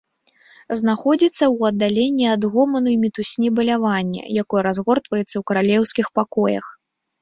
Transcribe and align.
Знаходзіцца 0.79 1.37
ў 1.37 1.73
аддаленні 1.73 2.25
ад 2.33 2.49
гоману 2.57 2.89
і 2.95 2.97
мітусні 3.05 3.47
балявання, 3.63 4.21
якое 4.47 4.61
разгортваецца 4.73 5.31
ў 5.37 5.43
каралеўскіх 5.49 6.07
пакоях. 6.21 6.65